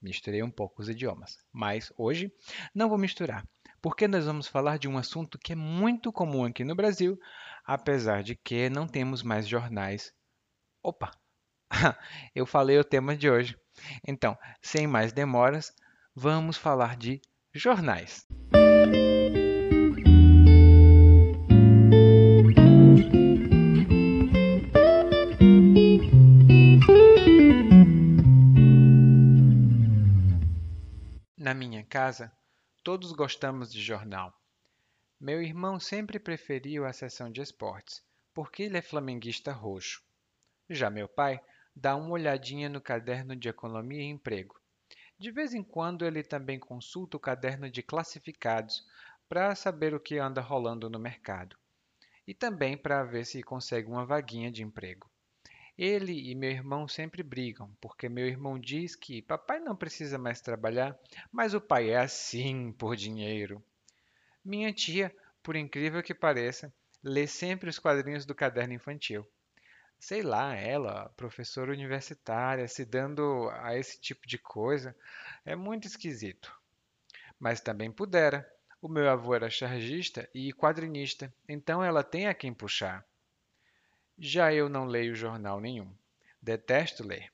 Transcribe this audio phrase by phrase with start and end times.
[0.00, 2.32] Misturei um pouco os idiomas, mas hoje
[2.72, 3.44] não vou misturar,
[3.82, 7.18] porque nós vamos falar de um assunto que é muito comum aqui no Brasil,
[7.66, 10.14] apesar de que não temos mais jornais.
[10.84, 11.10] Opa!
[12.34, 13.58] Eu falei o tema de hoje.
[14.06, 15.74] Então, sem mais demoras,
[16.14, 17.22] vamos falar de
[17.54, 18.26] jornais.
[31.38, 32.30] Na minha casa,
[32.82, 34.34] todos gostamos de jornal.
[35.18, 38.02] Meu irmão sempre preferiu a seção de esportes,
[38.34, 40.04] porque ele é flamenguista roxo.
[40.68, 41.40] Já meu pai
[41.76, 44.60] dá uma olhadinha no caderno de economia e emprego.
[45.18, 48.86] De vez em quando ele também consulta o caderno de classificados
[49.28, 51.56] para saber o que anda rolando no mercado
[52.26, 55.10] e também para ver se consegue uma vaguinha de emprego.
[55.76, 60.40] Ele e meu irmão sempre brigam, porque meu irmão diz que papai não precisa mais
[60.40, 60.96] trabalhar,
[61.32, 63.62] mas o pai é assim por dinheiro.
[64.44, 69.26] Minha tia, por incrível que pareça, lê sempre os quadrinhos do caderno infantil.
[69.98, 74.94] Sei lá, ela, professora universitária, se dando a esse tipo de coisa,
[75.44, 76.54] é muito esquisito.
[77.38, 78.48] Mas também pudera.
[78.82, 83.02] O meu avô era chargista e quadrinista, então ela tem a quem puxar.
[84.18, 85.90] Já eu não leio jornal nenhum.
[86.40, 87.32] Detesto ler.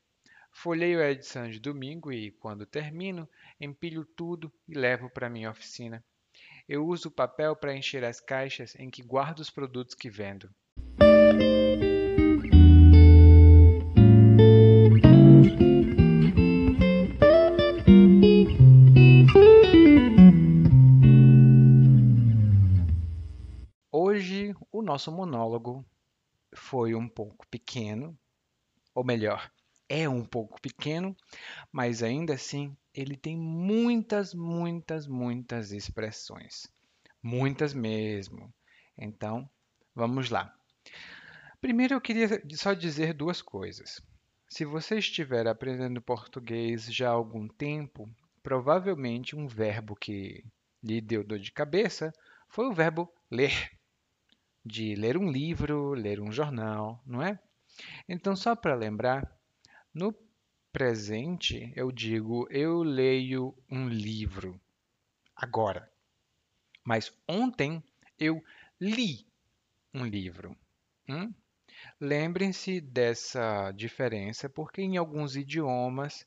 [0.52, 3.28] Folheio a edição de domingo e, quando termino,
[3.60, 6.04] empilho tudo e levo para minha oficina.
[6.68, 10.48] Eu uso o papel para encher as caixas em que guardo os produtos que vendo.
[24.90, 25.86] Nosso monólogo
[26.52, 28.18] foi um pouco pequeno,
[28.92, 29.48] ou melhor,
[29.88, 31.16] é um pouco pequeno,
[31.70, 36.66] mas ainda assim ele tem muitas, muitas, muitas expressões.
[37.22, 38.52] Muitas mesmo.
[38.98, 39.48] Então,
[39.94, 40.52] vamos lá.
[41.60, 44.02] Primeiro eu queria só dizer duas coisas.
[44.48, 48.10] Se você estiver aprendendo português já há algum tempo,
[48.42, 50.44] provavelmente um verbo que
[50.82, 52.12] lhe deu dor de cabeça
[52.48, 53.70] foi o verbo ler
[54.64, 57.38] de ler um livro, ler um jornal, não é?
[58.08, 59.30] Então, só para lembrar,
[59.92, 60.14] no
[60.72, 64.60] presente eu digo eu leio um livro
[65.34, 65.90] agora.
[66.84, 67.82] Mas ontem
[68.18, 68.42] eu
[68.80, 69.26] li
[69.92, 70.56] um livro.
[71.08, 71.32] Hum?
[72.00, 76.26] Lembrem-se dessa diferença, porque em alguns idiomas,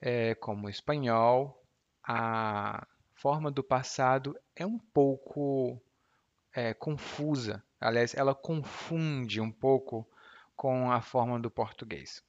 [0.00, 1.62] é, como o espanhol,
[2.02, 5.80] a forma do passado é um pouco
[6.58, 7.62] é, confusa.
[7.80, 10.04] Aliás, ela confunde um pouco
[10.56, 12.20] com a forma do português.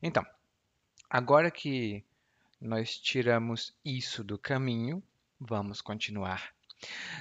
[0.00, 0.24] Então,
[1.08, 2.04] agora que
[2.60, 5.02] nós tiramos isso do caminho,
[5.38, 6.54] vamos continuar.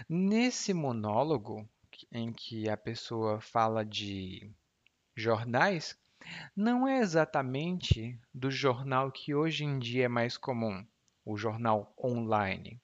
[0.08, 1.68] Nesse monólogo
[2.12, 4.52] em que a pessoa fala de
[5.16, 5.98] jornais,
[6.56, 10.86] não é exatamente do jornal que hoje em dia é mais comum,
[11.26, 12.80] o jornal online.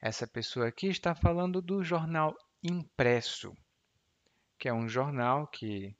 [0.00, 3.54] Essa pessoa aqui está falando do jornal impresso,
[4.58, 5.94] que é um jornal que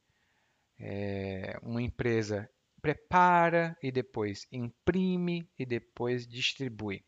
[0.81, 7.05] é, uma empresa prepara e depois imprime e depois distribui.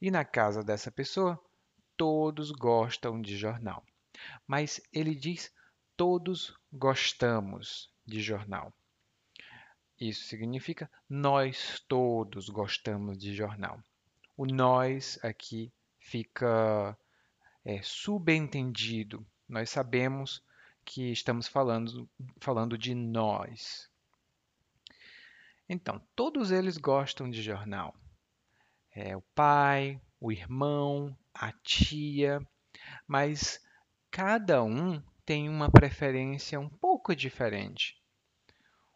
[0.00, 1.42] E na casa dessa pessoa,
[1.96, 3.84] todos gostam de jornal.
[4.46, 5.52] Mas ele diz
[5.96, 8.72] todos gostamos de jornal.
[10.00, 13.82] Isso significa nós todos gostamos de jornal.
[14.34, 16.96] O nós aqui fica
[17.64, 19.26] é, subentendido.
[19.48, 20.42] Nós sabemos
[20.84, 22.08] que estamos falando,
[22.40, 23.88] falando de nós.
[25.68, 27.94] Então, todos eles gostam de jornal.
[28.92, 32.44] É, o pai, o irmão, a tia,
[33.06, 33.60] mas
[34.10, 37.96] cada um tem uma preferência um pouco diferente.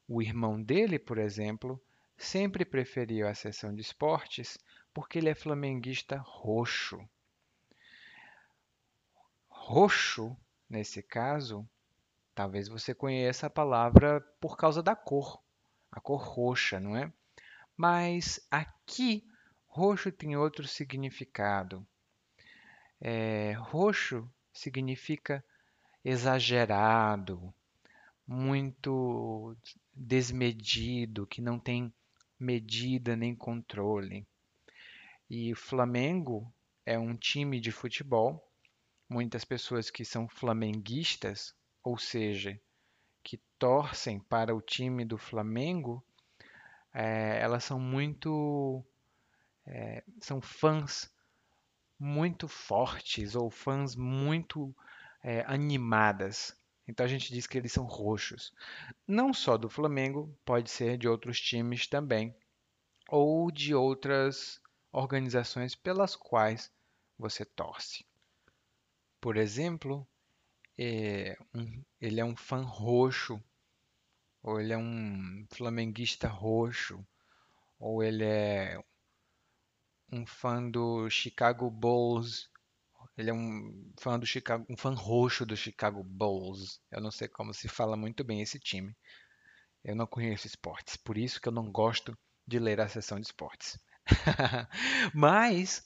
[0.09, 1.81] O irmão dele, por exemplo,
[2.17, 4.59] sempre preferiu a seção de esportes
[4.93, 6.99] porque ele é flamenguista roxo.
[9.67, 10.37] Roxo,
[10.69, 11.67] nesse caso,
[12.35, 15.43] talvez você conheça a palavra por causa da cor,
[15.91, 17.11] a cor roxa, não é?
[17.75, 19.27] Mas aqui,
[19.67, 21.85] roxo tem outro significado.
[23.01, 25.43] É, roxo significa
[26.05, 27.53] exagerado,
[28.27, 29.57] muito
[29.95, 31.91] desmedido, que não tem
[32.39, 34.27] medida nem controle.
[35.31, 36.53] E o Flamengo
[36.85, 38.47] é um time de futebol.
[39.09, 42.59] Muitas pessoas que são flamenguistas, ou seja,
[43.23, 46.05] que torcem para o time do Flamengo,
[46.93, 48.85] é, elas são muito.
[49.67, 51.11] É, são fãs
[51.99, 54.75] muito fortes ou fãs muito
[55.23, 56.57] é, animadas.
[56.87, 58.53] Então a gente diz que eles são roxos.
[59.07, 62.35] Não só do Flamengo, pode ser de outros times também,
[63.09, 64.61] ou de outras
[64.93, 66.71] organizações pelas quais
[67.19, 68.05] você torce.
[69.25, 70.07] Por exemplo,
[70.77, 73.43] é um, ele é um fã roxo,
[74.43, 77.03] ou ele é um flamenguista roxo,
[77.79, 78.79] ou ele é
[80.13, 82.51] um fã do Chicago Bulls.
[83.17, 86.79] Ele é um fã do Chicago, um fã roxo do Chicago Bulls.
[86.91, 88.95] Eu não sei como se fala muito bem esse time.
[89.83, 92.15] Eu não conheço esportes, por isso que eu não gosto
[92.47, 93.79] de ler a seção de esportes.
[95.15, 95.83] Mas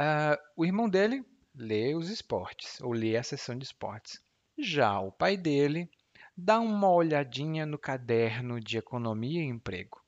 [0.00, 1.22] uh, o irmão dele
[1.54, 4.20] lê os esportes, ou lê a seção de esportes.
[4.58, 5.88] Já o pai dele
[6.36, 10.02] dá uma olhadinha no caderno de economia e emprego.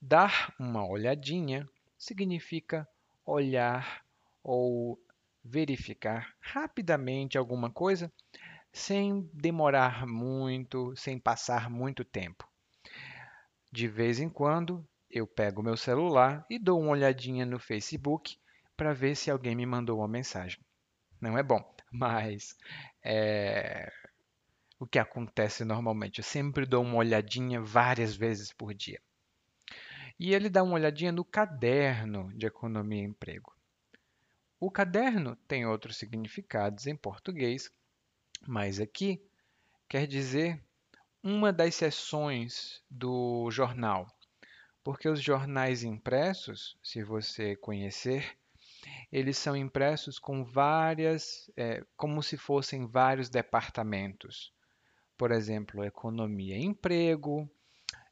[0.00, 2.88] Dar uma olhadinha significa
[3.24, 4.04] olhar
[4.42, 4.98] ou
[5.44, 8.12] verificar rapidamente alguma coisa
[8.72, 12.48] sem demorar muito, sem passar muito tempo.
[13.70, 18.36] De vez em quando, eu pego meu celular e dou uma olhadinha no Facebook
[18.80, 20.58] para ver se alguém me mandou uma mensagem.
[21.20, 21.62] Não é bom,
[21.92, 22.56] mas
[23.04, 23.92] é
[24.78, 26.20] o que acontece normalmente.
[26.20, 28.98] Eu sempre dou uma olhadinha várias vezes por dia.
[30.18, 33.54] E ele dá uma olhadinha no caderno de economia e emprego.
[34.58, 37.70] O caderno tem outros significados em português,
[38.48, 39.22] mas aqui
[39.90, 40.58] quer dizer
[41.22, 44.06] uma das seções do jornal.
[44.82, 48.39] Porque os jornais impressos, se você conhecer,
[49.12, 54.52] eles são impressos com várias, é, como se fossem vários departamentos.
[55.16, 57.50] Por exemplo, economia e emprego,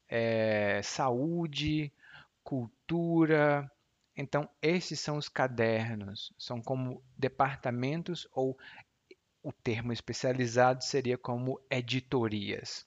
[0.07, 1.91] é, saúde,
[2.43, 3.71] cultura.
[4.15, 8.57] Então, esses são os cadernos, são como departamentos ou
[9.41, 12.85] o termo especializado seria como editorias.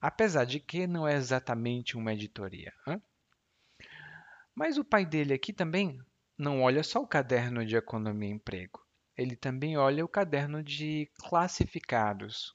[0.00, 2.72] Apesar de que não é exatamente uma editoria.
[2.86, 3.02] Hein?
[4.54, 6.00] Mas o pai dele aqui também
[6.38, 8.84] não olha só o caderno de economia e emprego.
[9.16, 12.54] Ele também olha o caderno de classificados.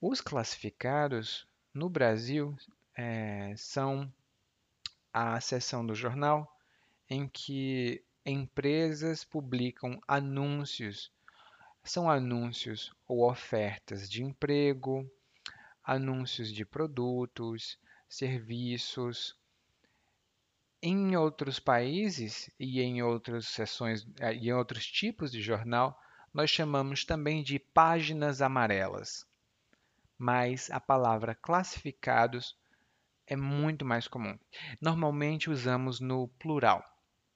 [0.00, 2.56] Os classificados no Brasil
[2.96, 4.10] é, são
[5.12, 6.50] a seção do jornal
[7.08, 11.12] em que empresas publicam anúncios.
[11.84, 15.10] São anúncios ou ofertas de emprego,
[15.84, 17.78] anúncios de produtos,
[18.08, 19.37] serviços.
[20.80, 26.00] Em outros países e em outras seções eh, e em outros tipos de jornal,
[26.32, 29.26] nós chamamos também de páginas amarelas.
[30.16, 32.56] Mas a palavra classificados
[33.26, 34.38] é muito mais comum.
[34.80, 36.84] Normalmente usamos no plural.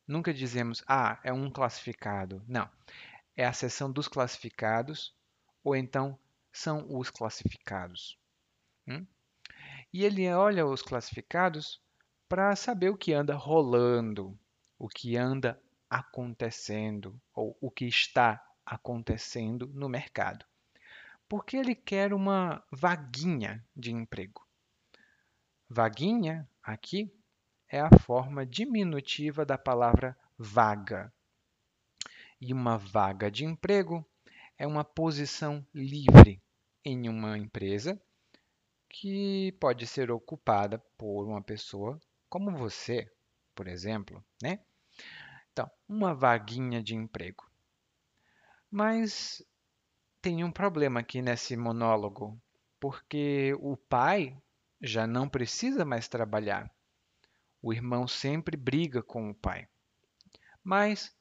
[0.07, 2.45] Nunca dizemos, ah, é um classificado.
[2.47, 2.71] Não.
[3.37, 5.13] É a seção dos classificados,
[5.65, 6.17] ou então
[6.53, 8.17] são os classificados.
[8.87, 9.05] Hum?
[9.93, 11.82] E ele olha os classificados
[12.33, 14.35] para saber o que anda rolando,
[14.79, 20.43] o que anda acontecendo, ou o que está acontecendo no mercado.
[21.29, 24.49] Porque ele quer uma vaguinha de emprego.
[25.69, 27.15] Vaguinha, aqui,
[27.69, 31.13] é a forma diminutiva da palavra vaga.
[32.41, 34.03] E uma vaga de emprego
[34.57, 36.43] é uma posição livre
[36.83, 38.01] em uma empresa
[38.89, 42.01] que pode ser ocupada por uma pessoa
[42.33, 43.13] como você,
[43.55, 44.59] por exemplo, né?
[45.53, 47.47] Então, uma vaguinha de emprego.
[48.71, 49.45] Mas
[50.23, 52.41] tem um problema aqui nesse monólogo,
[52.81, 54.35] porque o pai
[54.81, 56.75] já não precisa mais trabalhar.
[57.61, 59.69] O irmão sempre briga com o pai.
[60.65, 61.15] Mas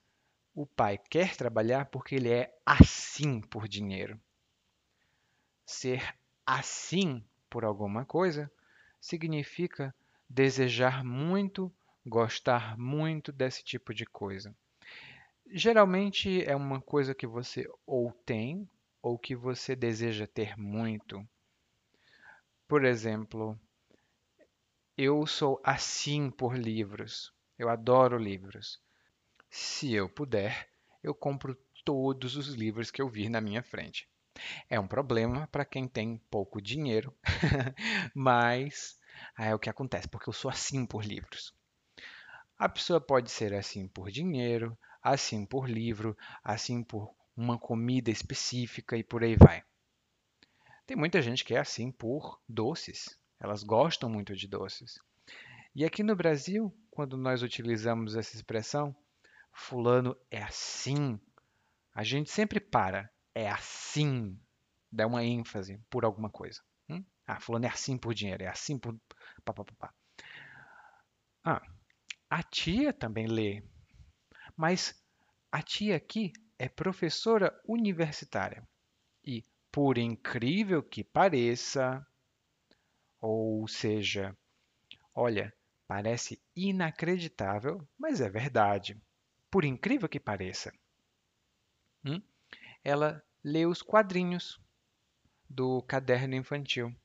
[0.56, 4.18] o pai quer trabalhar porque ele é assim por dinheiro.
[5.66, 6.16] Ser
[6.46, 8.50] assim por alguma coisa
[9.02, 9.94] significa
[10.32, 11.72] desejar muito,
[12.06, 14.56] gostar muito desse tipo de coisa.
[15.54, 18.70] Geralmente é uma coisa que você ou tem
[19.02, 21.28] ou que você deseja ter muito.
[22.68, 23.60] Por exemplo,
[24.98, 27.34] eu sou assim por livros.
[27.60, 28.80] Eu adoro livros.
[29.50, 30.70] Se eu puder,
[31.04, 34.08] eu compro todos os livros que eu vir na minha frente.
[34.70, 37.14] É um problema para quem tem pouco dinheiro,
[38.16, 38.98] mas
[39.38, 41.54] é o que acontece, porque eu sou assim por livros.
[42.58, 48.96] A pessoa pode ser assim por dinheiro, assim por livro, assim por uma comida específica
[48.96, 49.64] e por aí vai.
[50.86, 53.18] Tem muita gente que é assim por doces.
[53.40, 55.00] Elas gostam muito de doces.
[55.74, 58.96] E aqui no Brasil, quando nós utilizamos essa expressão,
[59.54, 61.20] fulano é assim,
[61.94, 64.38] a gente sempre para, é assim,
[64.92, 66.62] dá uma ênfase por alguma coisa.
[67.28, 68.96] Ah, fulano é assim por dinheiro, é assim por.
[69.46, 69.94] Pá, pá, pá,
[71.44, 71.62] ah,
[72.30, 73.64] a tia também lê,
[74.58, 74.96] mas
[75.52, 78.68] a tia aqui é professora universitária.
[79.26, 82.06] E, por incrível que pareça,
[83.22, 84.38] ou seja,
[85.16, 85.54] olha,
[85.88, 89.02] parece inacreditável, mas é verdade.
[89.52, 90.74] Por incrível que pareça,
[92.06, 92.22] hum?
[92.84, 94.60] ela lê os quadrinhos
[95.50, 96.96] do caderno infantil.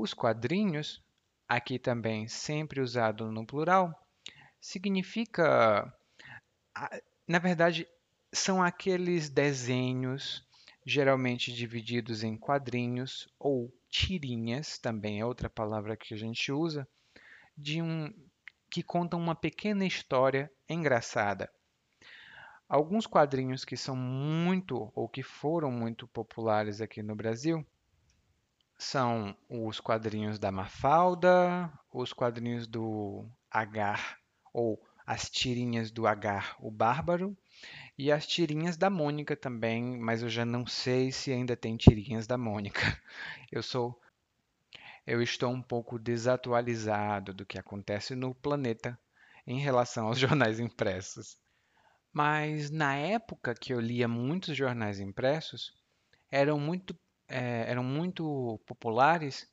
[0.00, 1.02] Os quadrinhos,
[1.48, 3.92] aqui também sempre usado no plural,
[4.60, 5.92] significa,
[7.26, 7.84] na verdade,
[8.32, 10.46] são aqueles desenhos
[10.86, 16.86] geralmente divididos em quadrinhos ou tirinhas, também é outra palavra que a gente usa,
[17.56, 18.14] de um
[18.70, 21.50] que contam uma pequena história engraçada.
[22.68, 27.66] Alguns quadrinhos que são muito ou que foram muito populares aqui no Brasil
[28.78, 34.18] são os quadrinhos da Mafalda, os quadrinhos do Agar
[34.52, 37.36] ou as tirinhas do Agar, o Bárbaro,
[37.98, 42.26] e as tirinhas da Mônica também, mas eu já não sei se ainda tem tirinhas
[42.26, 42.80] da Mônica.
[43.50, 43.98] Eu sou
[45.06, 48.98] eu estou um pouco desatualizado do que acontece no planeta
[49.46, 51.38] em relação aos jornais impressos.
[52.12, 55.72] Mas na época que eu lia muitos jornais impressos,
[56.30, 56.94] eram muito,
[57.28, 59.48] é, eram muito populares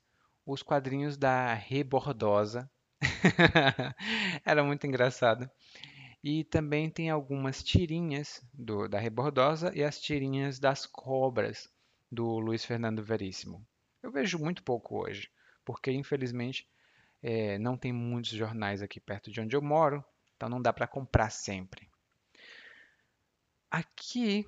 [0.46, 2.70] os quadrinhos da Rebordosa.
[4.46, 5.50] Era muito engraçado.
[6.24, 11.70] E também tem algumas tirinhas do, da Rebordosa e as tirinhas das cobras
[12.12, 13.66] do Luiz Fernando Veríssimo.
[14.02, 15.30] Eu vejo muito pouco hoje,
[15.64, 16.68] porque infelizmente
[17.22, 20.04] é, não tem muitos jornais aqui perto de onde eu moro,
[20.36, 21.90] então não dá para comprar sempre.
[23.70, 24.48] Aqui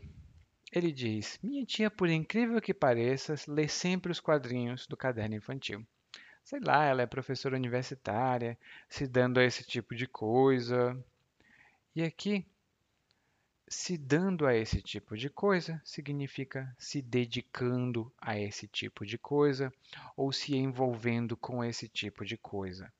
[0.72, 5.86] ele diz: Minha tia, por incrível que pareça, lê sempre os quadrinhos do caderno infantil.
[6.44, 8.58] Sei lá, ela é professora universitária,
[8.90, 10.98] se dando a esse tipo de coisa,
[11.96, 12.46] e aqui,
[13.68, 19.74] se dando a esse tipo de coisa significa se dedicando a esse tipo de coisa
[20.16, 22.92] ou se envolvendo com esse tipo de coisa.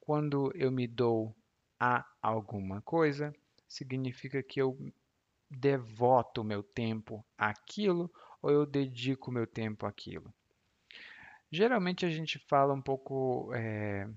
[0.00, 1.34] Quando eu me dou
[1.78, 3.32] a alguma coisa,
[3.68, 4.76] significa que eu
[5.50, 8.10] devoto meu tempo àquilo
[8.42, 10.32] ou eu dedico meu tempo àquilo.
[11.50, 14.08] Geralmente a gente fala um pouco é,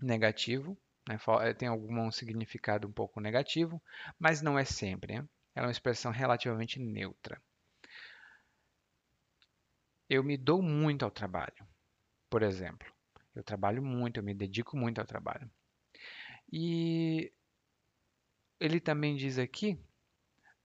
[0.00, 0.76] negativo
[1.08, 1.18] né?
[1.42, 3.82] Eh, tem algum significado um pouco negativo,
[4.18, 5.14] mas não é sempre.
[5.14, 5.28] Né?
[5.54, 7.40] É uma expressão relativamente neutra.
[10.08, 11.66] Eu me dou muito ao trabalho,
[12.28, 12.86] por exemplo.
[13.34, 15.50] Eu trabalho muito, eu me dedico muito ao trabalho.
[16.52, 17.32] E
[18.60, 19.78] ele também diz aqui,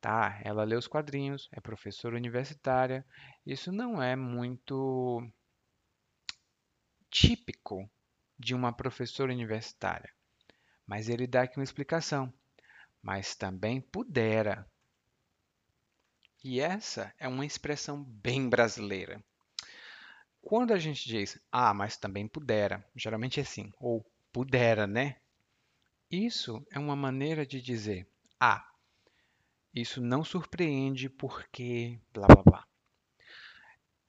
[0.03, 0.37] tá?
[0.43, 3.05] Ela lê os quadrinhos, é professora universitária.
[3.45, 5.25] Isso não é muito
[7.09, 7.89] típico
[8.37, 10.11] de uma professora universitária.
[10.85, 12.33] Mas ele dá aqui uma explicação.
[13.01, 14.69] Mas também pudera.
[16.43, 19.23] E essa é uma expressão bem brasileira.
[20.41, 25.15] Quando a gente diz, ah, mas também pudera, geralmente é assim, ou pudera, né?
[26.11, 28.05] Isso é uma maneira de dizer,
[28.37, 28.67] ah,
[29.73, 32.67] isso não surpreende porque blá blá blá.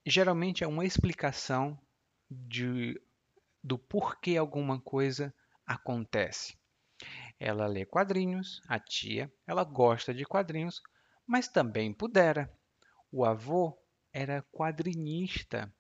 [0.07, 1.81] Geralmente é uma explicação
[2.31, 3.01] de,
[3.63, 5.35] do porquê alguma coisa
[5.67, 6.59] acontece.
[7.41, 10.83] Ela lê quadrinhos, a tia, ela gosta de quadrinhos,
[11.27, 12.53] mas também pudera.
[13.11, 13.79] O avô
[14.13, 15.73] era quadrinista,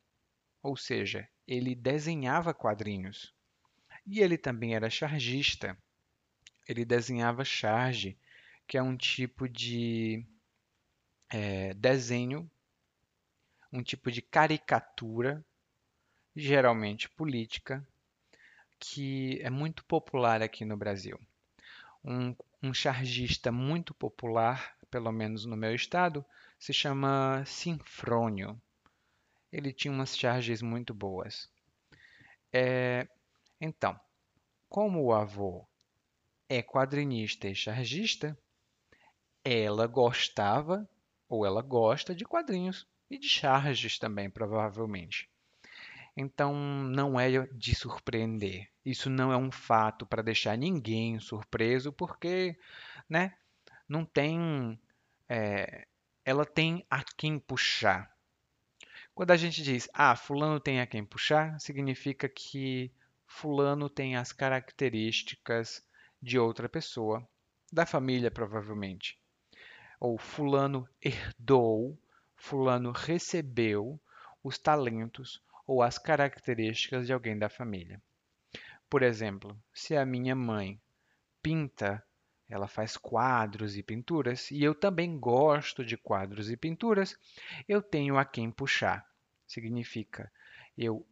[0.62, 3.34] ou seja, ele desenhava quadrinhos.
[4.06, 5.76] E ele também era chargista.
[6.66, 8.18] Ele desenhava charge,
[8.66, 10.24] que é um tipo de
[11.30, 12.50] é, desenho,
[13.72, 15.44] um tipo de caricatura,
[16.34, 17.86] geralmente política,
[18.78, 21.18] que é muito popular aqui no Brasil
[22.04, 26.24] um, um chargista muito popular, pelo menos no meu estado,
[26.58, 28.60] se chama Sinfrônio.
[29.50, 31.48] Ele tinha umas charges muito boas.
[32.52, 33.08] É,
[33.60, 33.98] então,
[34.68, 35.66] como o avô
[36.48, 38.36] é quadrinista e chargista,
[39.44, 40.88] ela gostava
[41.28, 45.28] ou ela gosta de quadrinhos e de charges também, provavelmente.
[46.16, 48.68] Então, não é de surpreender.
[48.84, 52.56] Isso não é um fato para deixar ninguém surpreso, porque,
[53.08, 53.36] né,
[53.88, 54.78] não tem.
[55.28, 55.86] é,
[56.24, 58.10] ela tem a quem puxar.
[59.14, 62.90] Quando a gente diz, ah, fulano tem a quem puxar, significa que
[63.26, 65.86] fulano tem as características
[66.20, 67.26] de outra pessoa,
[67.72, 69.18] da família provavelmente.
[70.06, 71.98] Ou fulano herdou,
[72.36, 73.98] fulano recebeu
[74.42, 78.02] os talentos ou as características de alguém da família.
[78.90, 80.78] Por exemplo, se a minha mãe
[81.42, 82.04] pinta,
[82.50, 87.16] ela faz quadros e pinturas, e eu também gosto de quadros e pinturas,
[87.66, 89.10] eu tenho a quem puxar.
[89.46, 90.30] Significa,
[90.76, 91.08] eu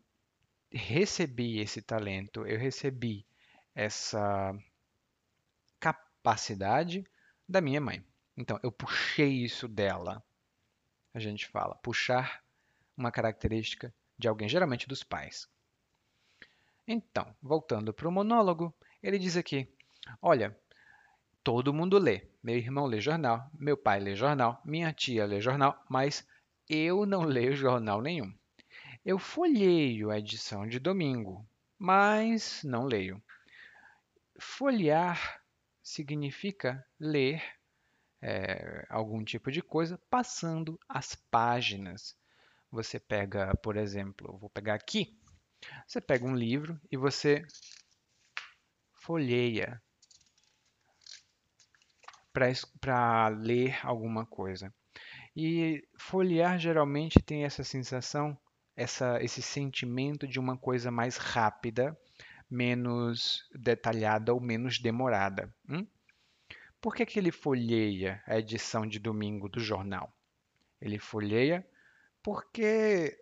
[0.71, 3.25] recebi esse talento, eu recebi
[3.75, 4.55] essa
[5.81, 7.03] capacidade
[7.49, 8.05] da minha mãe.
[8.37, 10.23] Então, eu puxei isso dela.
[11.13, 12.43] A gente fala, puxar
[12.97, 15.49] uma característica de alguém, geralmente dos pais.
[16.87, 19.69] Então, voltando para o monólogo, ele diz aqui:
[20.21, 20.57] Olha,
[21.43, 22.27] todo mundo lê.
[22.43, 26.27] Meu irmão lê jornal, meu pai lê jornal, minha tia lê jornal, mas
[26.69, 28.33] eu não leio jornal nenhum.
[29.05, 31.47] Eu folheio a edição de domingo,
[31.79, 33.23] mas não leio.
[34.39, 35.43] Folhear
[35.83, 37.43] significa ler
[38.23, 42.17] é, algum tipo de coisa passando as páginas.
[42.71, 45.19] Você pega, por exemplo, vou pegar aqui.
[45.87, 47.45] Você pega um livro e você
[48.95, 49.83] folheia
[52.81, 54.73] para ler alguma coisa.
[55.37, 58.39] E folhear geralmente tem essa sensação,
[58.77, 61.97] essa, esse sentimento de uma coisa mais rápida,
[62.51, 65.55] menos detalhada ou menos demorada.
[65.69, 65.87] Hum?
[66.83, 70.13] Por que, que ele folheia a edição de domingo do jornal?
[70.81, 71.65] Ele folheia
[72.21, 73.17] porque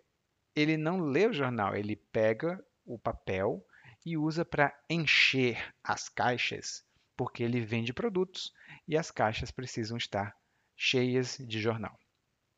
[0.55, 3.63] ele não lê o jornal, ele pega o papel
[4.03, 6.83] e usa para encher as caixas,
[7.15, 8.51] porque ele vende produtos
[8.87, 10.35] e as caixas precisam estar
[10.75, 11.95] cheias de jornal.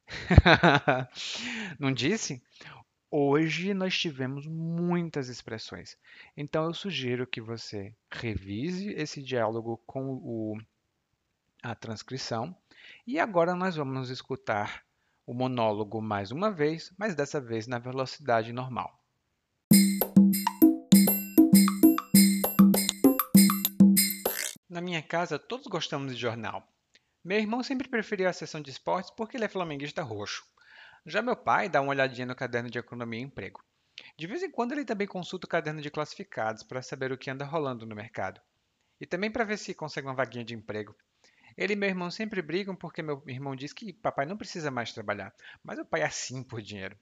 [1.78, 2.42] não disse?
[3.12, 5.98] Hoje nós tivemos muitas expressões.
[6.38, 10.58] Então eu sugiro que você revise esse diálogo com o,
[11.64, 12.54] a transcrição.
[13.08, 14.84] E agora nós vamos escutar
[15.26, 19.00] o monólogo mais uma vez, mas dessa vez na velocidade normal.
[24.70, 26.68] Na minha casa, todos gostamos de jornal.
[27.24, 30.44] Meu irmão sempre preferiu a seção de esportes porque ele é flamenguista roxo.
[31.06, 33.64] Já meu pai dá uma olhadinha no caderno de economia e emprego.
[34.18, 37.30] De vez em quando ele também consulta o caderno de classificados para saber o que
[37.30, 38.42] anda rolando no mercado.
[39.00, 40.96] E também para ver se consegue uma vaguinha de emprego.
[41.58, 44.94] Ele e meu irmão sempre brigam porque meu irmão diz que papai não precisa mais
[44.94, 46.98] trabalhar, mas o pai é assim por dinheiro.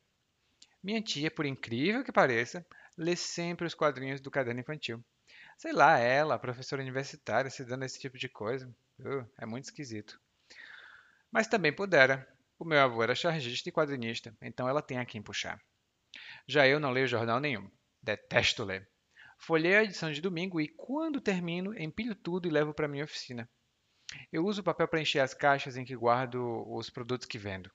[0.84, 2.66] Minha tia, por incrível que pareça,
[2.98, 5.04] lê sempre os quadrinhos do caderno infantil.
[5.58, 8.68] Sei lá, ela, professora universitária, se dando esse tipo de coisa.
[9.00, 10.20] Uh, é muito esquisito.
[11.32, 12.28] Mas também pudera.
[12.58, 15.60] O meu avô era chargista e quadrinista, então ela tem a quem puxar.
[16.48, 17.70] Já eu não leio jornal nenhum.
[18.02, 18.88] Detesto ler.
[19.38, 23.50] Folhei a edição de domingo e, quando termino, empilho tudo e levo para minha oficina.
[24.32, 27.72] Eu uso papel para encher as caixas em que guardo os produtos que vendo.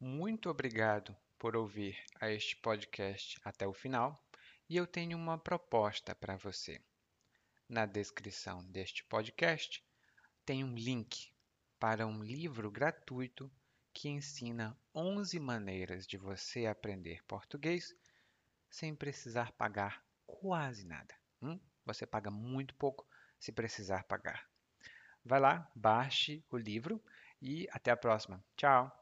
[0.00, 4.22] Muito obrigado por ouvir a este podcast até o final
[4.68, 6.80] e eu tenho uma proposta para você.
[7.68, 9.84] Na descrição deste podcast
[10.44, 11.32] tem um link
[11.78, 13.50] para um livro gratuito
[13.92, 17.94] que ensina 11 maneiras de você aprender português
[18.70, 21.14] sem precisar pagar quase nada.
[21.42, 21.58] Hum?
[21.84, 23.06] Você paga muito pouco
[23.38, 24.48] se precisar pagar.
[25.24, 27.02] Vai lá, baixe o livro
[27.42, 28.42] e até a próxima.
[28.56, 28.99] Tchau!